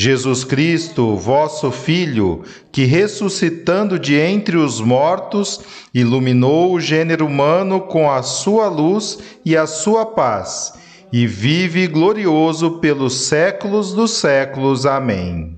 Jesus 0.01 0.45
Cristo, 0.45 1.17
vosso 1.17 1.73
Filho, 1.73 2.45
que 2.71 2.85
ressuscitando 2.85 3.99
de 3.99 4.15
entre 4.15 4.57
os 4.57 4.81
mortos, 4.81 5.61
iluminou 5.93 6.73
o 6.73 6.81
gênero 6.81 7.27
humano 7.27 7.81
com 7.81 8.09
a 8.09 8.23
sua 8.23 8.69
luz 8.69 9.19
e 9.45 9.57
a 9.57 9.67
sua 9.67 10.07
paz, 10.07 10.73
e 11.13 11.27
vive 11.27 11.89
glorioso 11.89 12.79
pelos 12.79 13.27
séculos 13.27 13.93
dos 13.93 14.13
séculos. 14.13 14.87
Amém. 14.87 15.58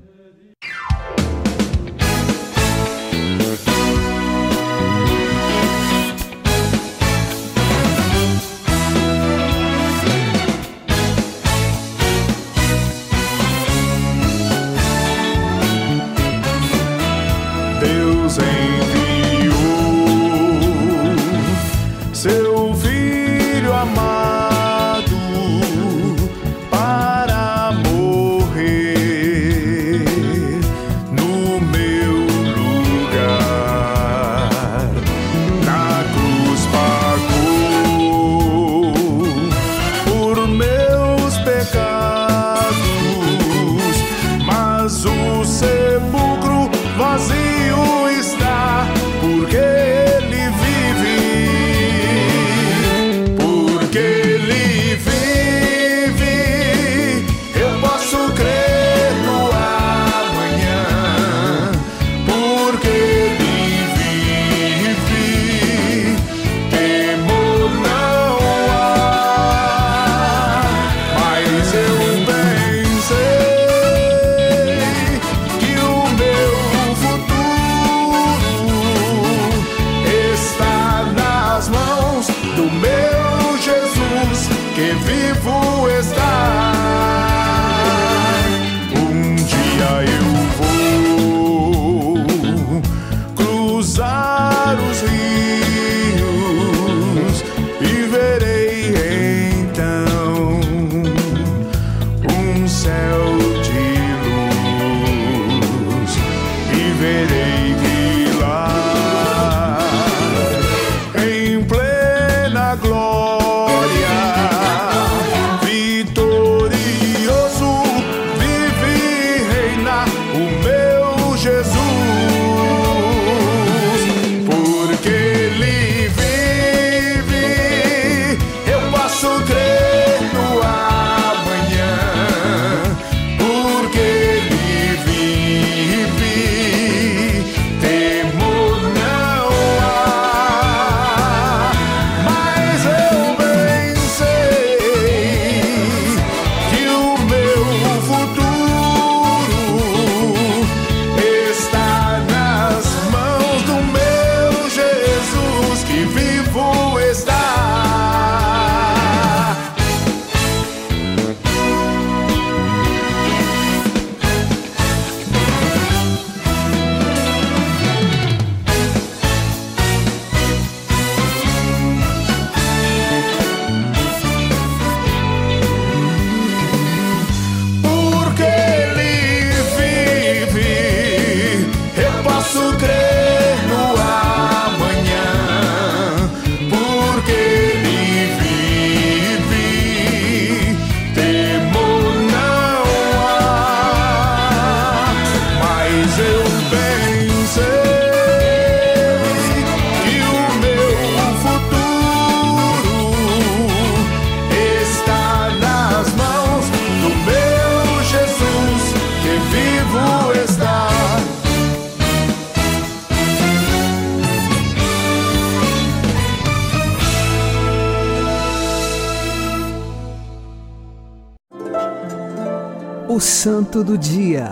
Santo 223.71 223.85
do 223.85 223.97
Dia, 223.97 224.49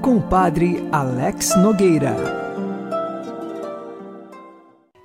com 0.00 0.16
o 0.16 0.22
Padre 0.22 0.82
Alex 0.90 1.54
Nogueira. 1.58 2.16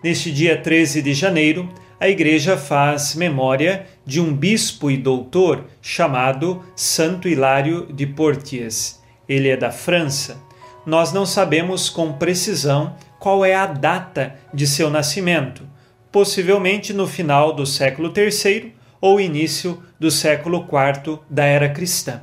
Neste 0.02 0.32
dia 0.32 0.62
13 0.62 1.02
de 1.02 1.14
janeiro, 1.14 1.68
a 2.00 2.08
Igreja 2.08 2.56
faz 2.56 3.16
memória 3.16 3.86
de 4.06 4.22
um 4.22 4.34
bispo 4.34 4.90
e 4.90 4.96
doutor 4.96 5.66
chamado 5.82 6.64
Santo 6.74 7.28
Hilário 7.28 7.86
de 7.94 8.08
Poitiers. 8.08 9.02
Ele 9.28 9.50
é 9.50 9.58
da 9.58 9.72
França. 9.72 10.42
Nós 10.86 11.12
não 11.12 11.26
sabemos 11.26 11.90
com 11.90 12.14
precisão 12.14 12.96
qual 13.20 13.44
é 13.44 13.54
a 13.54 13.66
data 13.66 14.36
de 14.54 14.66
seu 14.66 14.90
nascimento, 14.90 15.68
possivelmente 16.10 16.94
no 16.94 17.06
final 17.06 17.54
do 17.54 17.66
século 17.66 18.14
III 18.16 18.74
ou 19.02 19.20
início 19.20 19.84
do 20.00 20.10
século 20.10 20.66
IV 20.66 21.20
da 21.30 21.44
era 21.44 21.68
cristã. 21.68 22.22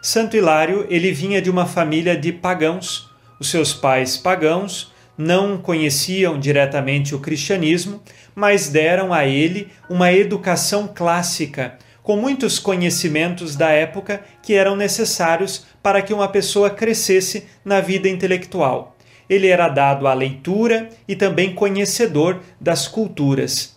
Santo 0.00 0.36
Hilário, 0.36 0.86
ele 0.88 1.10
vinha 1.10 1.42
de 1.42 1.50
uma 1.50 1.66
família 1.66 2.16
de 2.16 2.32
pagãos. 2.32 3.10
Os 3.40 3.50
seus 3.50 3.74
pais 3.74 4.16
pagãos 4.16 4.92
não 5.16 5.58
conheciam 5.58 6.38
diretamente 6.38 7.14
o 7.14 7.18
cristianismo, 7.18 8.00
mas 8.34 8.68
deram 8.68 9.12
a 9.12 9.26
ele 9.26 9.68
uma 9.90 10.12
educação 10.12 10.88
clássica, 10.94 11.76
com 12.00 12.16
muitos 12.16 12.60
conhecimentos 12.60 13.56
da 13.56 13.70
época 13.70 14.22
que 14.40 14.54
eram 14.54 14.76
necessários 14.76 15.66
para 15.82 16.00
que 16.00 16.14
uma 16.14 16.28
pessoa 16.28 16.70
crescesse 16.70 17.48
na 17.64 17.80
vida 17.80 18.08
intelectual. 18.08 18.96
Ele 19.28 19.48
era 19.48 19.68
dado 19.68 20.06
à 20.06 20.14
leitura 20.14 20.88
e 21.06 21.16
também 21.16 21.54
conhecedor 21.54 22.40
das 22.60 22.86
culturas. 22.86 23.76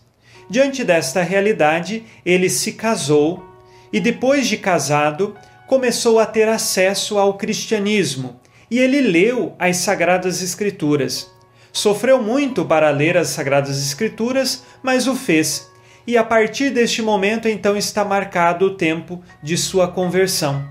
Diante 0.49 0.83
desta 0.83 1.23
realidade, 1.23 2.03
ele 2.23 2.49
se 2.49 2.73
casou 2.73 3.43
e, 3.91 3.99
depois 3.99 4.47
de 4.47 4.57
casado, 4.57 5.35
começou 5.71 6.19
a 6.19 6.25
ter 6.25 6.49
acesso 6.49 7.17
ao 7.17 7.35
cristianismo 7.35 8.41
e 8.69 8.77
ele 8.77 8.99
leu 8.99 9.55
as 9.57 9.77
Sagradas 9.77 10.41
Escrituras. 10.41 11.31
Sofreu 11.71 12.21
muito 12.21 12.65
para 12.65 12.89
ler 12.89 13.15
as 13.15 13.29
Sagradas 13.29 13.81
Escrituras, 13.81 14.65
mas 14.83 15.07
o 15.07 15.15
fez. 15.15 15.71
E 16.05 16.17
a 16.17 16.25
partir 16.25 16.71
deste 16.71 17.01
momento, 17.01 17.47
então, 17.47 17.77
está 17.77 18.03
marcado 18.03 18.65
o 18.65 18.75
tempo 18.75 19.23
de 19.41 19.55
sua 19.55 19.87
conversão. 19.87 20.61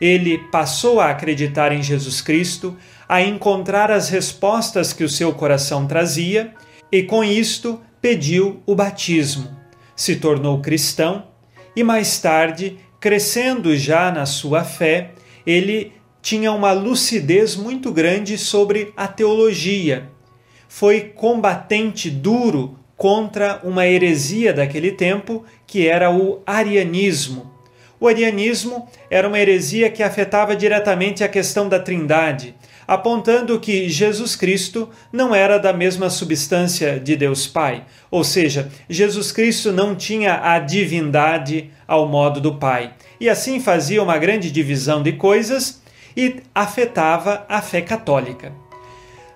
Ele 0.00 0.36
passou 0.50 1.00
a 1.00 1.10
acreditar 1.10 1.70
em 1.70 1.80
Jesus 1.80 2.20
Cristo, 2.20 2.76
a 3.08 3.22
encontrar 3.22 3.92
as 3.92 4.08
respostas 4.08 4.92
que 4.92 5.04
o 5.04 5.08
seu 5.08 5.32
coração 5.32 5.86
trazia, 5.86 6.52
e 6.90 7.04
com 7.04 7.22
isto 7.22 7.80
pediu 8.02 8.60
o 8.66 8.74
batismo. 8.74 9.48
Se 9.94 10.16
tornou 10.16 10.60
cristão 10.60 11.28
e 11.76 11.84
mais 11.84 12.18
tarde 12.18 12.78
crescendo 13.00 13.74
já 13.76 14.12
na 14.12 14.26
sua 14.26 14.62
fé, 14.62 15.12
ele 15.46 15.92
tinha 16.20 16.52
uma 16.52 16.72
lucidez 16.72 17.56
muito 17.56 17.90
grande 17.90 18.36
sobre 18.36 18.92
a 18.94 19.08
teologia. 19.08 20.10
Foi 20.68 21.00
combatente 21.00 22.10
duro 22.10 22.78
contra 22.96 23.60
uma 23.64 23.86
heresia 23.86 24.52
daquele 24.52 24.92
tempo, 24.92 25.42
que 25.66 25.88
era 25.88 26.10
o 26.10 26.42
arianismo. 26.46 27.50
O 27.98 28.06
arianismo 28.06 28.86
era 29.10 29.26
uma 29.26 29.38
heresia 29.38 29.90
que 29.90 30.02
afetava 30.02 30.54
diretamente 30.54 31.24
a 31.24 31.28
questão 31.28 31.68
da 31.68 31.78
Trindade, 31.78 32.54
apontando 32.90 33.60
que 33.60 33.88
Jesus 33.88 34.34
Cristo 34.34 34.88
não 35.12 35.32
era 35.32 35.58
da 35.58 35.72
mesma 35.72 36.10
substância 36.10 36.98
de 36.98 37.14
Deus 37.14 37.46
Pai, 37.46 37.84
ou 38.10 38.24
seja, 38.24 38.68
Jesus 38.88 39.30
Cristo 39.30 39.70
não 39.70 39.94
tinha 39.94 40.40
a 40.42 40.58
divindade 40.58 41.70
ao 41.86 42.08
modo 42.08 42.40
do 42.40 42.56
Pai. 42.56 42.92
E 43.20 43.28
assim 43.28 43.60
fazia 43.60 44.02
uma 44.02 44.18
grande 44.18 44.50
divisão 44.50 45.04
de 45.04 45.12
coisas 45.12 45.80
e 46.16 46.42
afetava 46.52 47.46
a 47.48 47.62
fé 47.62 47.80
católica. 47.80 48.52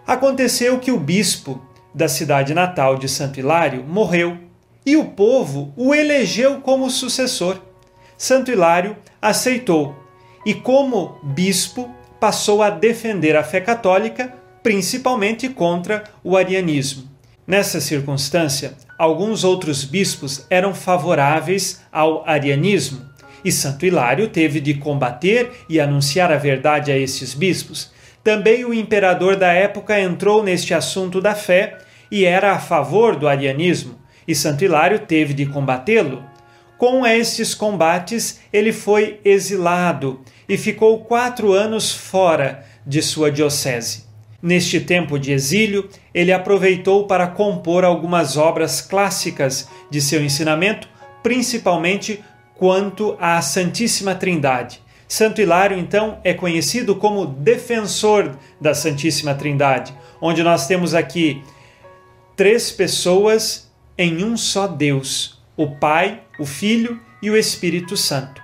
Aconteceu 0.05 0.81
que 0.81 0.91
o 0.91 0.99
bispo 0.99 1.63
da 1.95 2.09
cidade 2.09 2.55
natal 2.55 2.97
de 2.97 3.09
Santo 3.09 3.39
Hilário 3.39 3.85
morreu 3.85 4.37
e 4.85 4.97
o 4.97 5.05
povo 5.05 5.73
o 5.77 5.95
elegeu 5.95 6.61
como 6.61 6.91
sucessor. 6.91 7.61
Santo 8.19 8.51
Hilário 8.51 8.97
aceitou 9.23 9.95
e, 10.45 10.55
como 10.55 11.21
bispo, 11.23 11.89
passou 12.25 12.63
a 12.63 12.71
defender 12.71 13.37
a 13.37 13.45
fé 13.45 13.61
católica, 13.61 14.33
principalmente 14.63 15.47
contra 15.51 16.05
o 16.25 16.39
arianismo. 16.39 17.07
Nessa 17.47 17.83
circunstância, 17.83 18.73
alguns 18.99 19.45
outros 19.45 19.85
bispos 19.85 20.47
eram 20.49 20.73
favoráveis 20.73 21.83
ao 21.93 22.27
arianismo, 22.27 23.03
e 23.45 23.53
Santo 23.53 23.85
Hilário 23.85 24.27
teve 24.27 24.59
de 24.59 24.73
combater 24.73 25.53
e 25.69 25.79
anunciar 25.79 26.33
a 26.33 26.39
verdade 26.39 26.91
a 26.91 26.97
esses 26.97 27.35
bispos. 27.35 27.93
Também 28.23 28.65
o 28.65 28.73
imperador 28.73 29.37
da 29.37 29.53
época 29.53 30.01
entrou 30.01 30.43
neste 30.43 30.73
assunto 30.73 31.21
da 31.21 31.35
fé 31.35 31.77
e 32.11 32.25
era 32.25 32.53
a 32.53 32.59
favor 32.59 33.17
do 33.17 33.29
arianismo, 33.29 33.99
e 34.27 34.35
Santo 34.35 34.65
Hilário 34.65 35.01
teve 35.01 35.35
de 35.35 35.45
combatê-lo. 35.45 36.25
Com 36.79 37.07
estes 37.07 37.55
combates, 37.55 38.41
ele 38.51 38.73
foi 38.73 39.21
exilado 39.23 40.21
e 40.49 40.57
ficou 40.57 41.05
quatro 41.05 41.53
anos 41.53 41.93
fora 41.93 42.65
de 42.87 43.01
sua 43.03 43.31
diocese. 43.31 44.05
Neste 44.43 44.79
tempo 44.79 45.19
de 45.19 45.33
exílio, 45.33 45.89
ele 46.13 46.31
aproveitou 46.31 47.07
para 47.07 47.27
compor 47.27 47.83
algumas 47.83 48.37
obras 48.37 48.81
clássicas 48.83 49.69
de 49.91 50.03
seu 50.03 50.23
ensinamento, 50.23 50.87
principalmente 51.23 52.23
quanto 52.55 53.17
à 53.19 53.41
Santíssima 53.41 54.15
Trindade. 54.15 54.83
Santo 55.09 55.41
Hilário, 55.41 55.79
então, 55.79 56.19
é 56.23 56.35
conhecido 56.35 56.97
como 56.97 57.25
defensor 57.25 58.37
da 58.61 58.75
Santíssima 58.75 59.35
Trindade, 59.35 59.95
onde 60.21 60.43
nós 60.43 60.67
temos 60.67 60.95
aqui 60.95 61.43
três 62.37 62.71
pessoas 62.71 63.71
em 63.97 64.25
um 64.25 64.37
só 64.37 64.67
Deus: 64.67 65.43
o 65.57 65.71
Pai, 65.71 66.21
o 66.39 66.45
Filho 66.45 67.01
e 67.23 67.31
o 67.31 67.37
Espírito 67.37 67.97
Santo. 67.97 68.44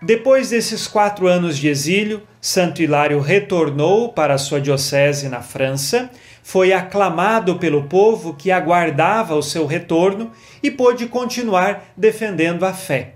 Depois 0.00 0.50
desses 0.50 0.86
quatro 0.86 1.26
anos 1.26 1.58
de 1.58 1.66
exílio, 1.66 2.22
Santo 2.40 2.80
Hilário 2.80 3.18
retornou 3.18 4.12
para 4.12 4.38
sua 4.38 4.60
diocese 4.60 5.28
na 5.28 5.42
França, 5.42 6.08
foi 6.40 6.72
aclamado 6.72 7.56
pelo 7.56 7.82
povo 7.82 8.32
que 8.32 8.52
aguardava 8.52 9.34
o 9.34 9.42
seu 9.42 9.66
retorno 9.66 10.30
e 10.62 10.70
pôde 10.70 11.06
continuar 11.06 11.92
defendendo 11.96 12.64
a 12.64 12.72
fé. 12.72 13.14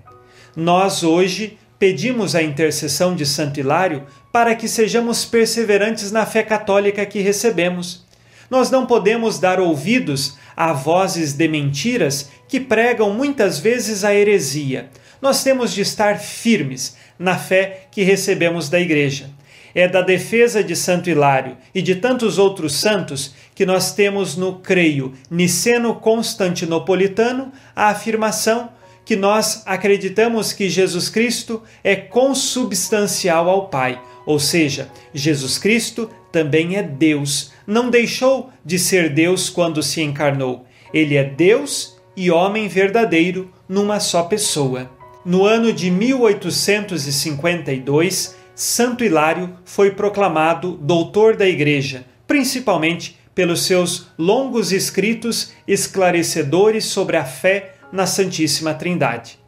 Nós 0.56 1.04
hoje 1.04 1.56
pedimos 1.78 2.34
a 2.34 2.42
intercessão 2.42 3.14
de 3.14 3.24
Santo 3.24 3.60
Hilário 3.60 4.04
para 4.32 4.56
que 4.56 4.66
sejamos 4.66 5.24
perseverantes 5.24 6.10
na 6.10 6.26
fé 6.26 6.42
católica 6.42 7.06
que 7.06 7.20
recebemos. 7.20 8.04
Nós 8.50 8.72
não 8.72 8.86
podemos 8.86 9.38
dar 9.38 9.60
ouvidos 9.60 10.36
a 10.56 10.72
vozes 10.72 11.32
de 11.32 11.46
mentiras 11.46 12.28
que 12.48 12.58
pregam 12.58 13.14
muitas 13.14 13.60
vezes 13.60 14.02
a 14.04 14.12
heresia 14.12 14.90
nós 15.22 15.42
temos 15.44 15.72
de 15.72 15.80
estar 15.80 16.18
firmes 16.18 16.96
na 17.16 17.38
fé 17.38 17.86
que 17.92 18.02
recebemos 18.02 18.68
da 18.68 18.80
Igreja. 18.80 19.30
É 19.74 19.88
da 19.88 20.02
defesa 20.02 20.62
de 20.62 20.76
Santo 20.76 21.08
Hilário 21.08 21.56
e 21.74 21.80
de 21.80 21.94
tantos 21.94 22.36
outros 22.36 22.74
santos 22.74 23.32
que 23.54 23.64
nós 23.64 23.94
temos 23.94 24.36
no 24.36 24.56
creio 24.56 25.14
niceno-constantinopolitano 25.30 27.50
a 27.74 27.88
afirmação 27.88 28.68
que 29.04 29.16
nós 29.16 29.62
acreditamos 29.64 30.52
que 30.52 30.68
Jesus 30.68 31.08
Cristo 31.08 31.62
é 31.82 31.96
consubstancial 31.96 33.48
ao 33.48 33.68
Pai, 33.68 33.98
ou 34.26 34.38
seja, 34.38 34.90
Jesus 35.14 35.56
Cristo 35.56 36.10
também 36.30 36.76
é 36.76 36.82
Deus. 36.82 37.50
Não 37.66 37.88
deixou 37.90 38.50
de 38.64 38.78
ser 38.78 39.08
Deus 39.10 39.48
quando 39.48 39.82
se 39.82 40.02
encarnou. 40.02 40.66
Ele 40.92 41.16
é 41.16 41.24
Deus 41.24 41.96
e 42.16 42.30
homem 42.30 42.68
verdadeiro 42.68 43.50
numa 43.68 43.98
só 43.98 44.22
pessoa. 44.24 45.01
No 45.24 45.46
ano 45.46 45.72
de 45.72 45.88
1852, 45.88 48.36
Santo 48.56 49.04
Hilário 49.04 49.56
foi 49.64 49.92
proclamado 49.92 50.72
doutor 50.72 51.36
da 51.36 51.48
Igreja, 51.48 52.04
principalmente 52.26 53.16
pelos 53.32 53.64
seus 53.64 54.08
longos 54.18 54.72
escritos 54.72 55.52
esclarecedores 55.66 56.86
sobre 56.86 57.16
a 57.16 57.24
fé 57.24 57.76
na 57.92 58.04
Santíssima 58.04 58.74
Trindade. 58.74 59.38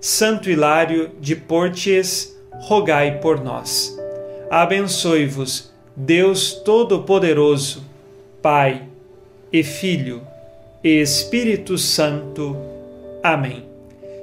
Santo 0.00 0.50
Hilário 0.50 1.12
de 1.20 1.36
Portiers, 1.36 2.36
rogai 2.62 3.20
por 3.20 3.40
nós. 3.40 3.96
Abençoe-vos, 4.50 5.72
Deus 5.94 6.54
Todo-Poderoso, 6.64 7.84
Pai 8.42 8.88
e 9.52 9.62
Filho 9.62 10.26
e 10.82 11.00
Espírito 11.00 11.78
Santo. 11.78 12.56
Amém 13.22 13.69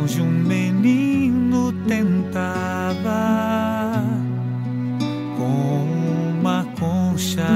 Longe 0.00 0.22
um 0.22 0.30
menino 0.30 1.72
tentava 1.86 3.22
com 5.36 5.86
uma 6.38 6.64
concha 6.78 7.46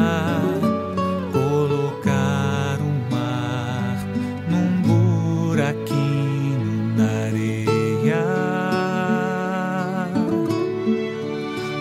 colocar 1.32 2.78
o 2.80 3.14
mar 3.14 3.96
num 4.50 4.82
buraquinho 5.48 6.94
na 6.96 7.08
areia. 7.28 8.24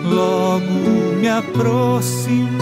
Logo 0.04 1.16
me 1.20 1.28
aproximei 1.28 2.53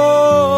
fácil 0.00 0.49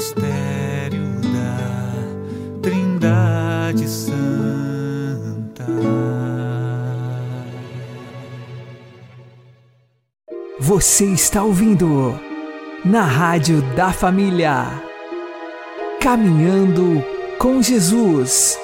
mistério 0.00 1.20
da 1.20 2.62
Trindade 2.62 3.86
Santa. 3.86 5.66
Você 10.58 11.04
está 11.04 11.42
ouvindo 11.44 12.18
na 12.82 13.02
Rádio 13.02 13.60
da 13.76 13.92
Família. 13.92 14.82
Caminhando 16.00 17.04
com 17.38 17.60
Jesus. 17.62 18.58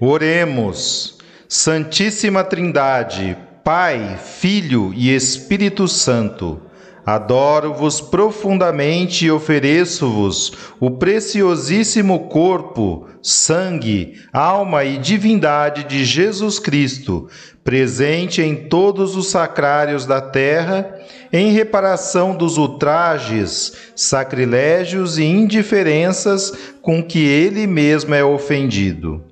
Oremos. 0.00 1.18
Santíssima 1.48 2.44
Trindade, 2.44 3.36
Pai, 3.64 4.16
Filho 4.18 4.92
e 4.94 5.12
Espírito 5.12 5.88
Santo, 5.88 6.60
adoro-vos 7.08 8.02
profundamente 8.02 9.24
e 9.24 9.30
ofereço-vos 9.30 10.52
o 10.78 10.90
preciosíssimo 10.90 12.28
corpo, 12.28 13.06
sangue, 13.22 14.20
alma 14.30 14.84
e 14.84 14.98
divindade 14.98 15.84
de 15.84 16.04
Jesus 16.04 16.58
Cristo, 16.58 17.26
presente 17.64 18.42
em 18.42 18.54
todos 18.54 19.16
os 19.16 19.28
sacrários 19.28 20.04
da 20.04 20.20
terra, 20.20 20.98
em 21.32 21.50
reparação 21.50 22.36
dos 22.36 22.58
ultrajes, 22.58 23.72
sacrilégios 23.96 25.16
e 25.16 25.24
indiferenças 25.24 26.52
com 26.82 27.02
que 27.02 27.20
ele 27.20 27.66
mesmo 27.66 28.14
é 28.14 28.22
ofendido 28.22 29.24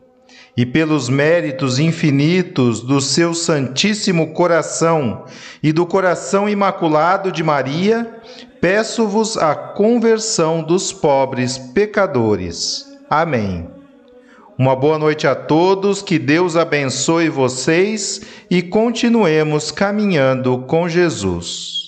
e 0.57 0.64
pelos 0.64 1.09
méritos 1.09 1.78
infinitos 1.78 2.80
do 2.80 3.00
seu 3.00 3.34
Santíssimo 3.34 4.32
Coração 4.32 5.24
e 5.62 5.70
do 5.72 5.84
Coração 5.84 6.48
Imaculado 6.48 7.30
de 7.30 7.42
Maria, 7.42 8.20
peço-vos 8.61 9.36
a 9.36 9.54
conversão 9.54 10.62
dos 10.62 10.92
pobres 10.92 11.59
pecadores. 11.59 12.86
Amém. 13.11 13.68
Uma 14.59 14.74
boa 14.74 14.98
noite 14.98 15.26
a 15.26 15.34
todos, 15.34 16.00
que 16.00 16.18
Deus 16.18 16.57
abençoe 16.57 17.28
vocês 17.28 18.22
e 18.50 18.62
continuemos 18.62 19.70
caminhando 19.70 20.61
com 20.61 20.88
Jesus. 20.88 21.86